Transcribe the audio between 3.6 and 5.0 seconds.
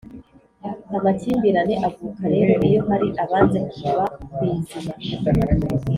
kuva ku izima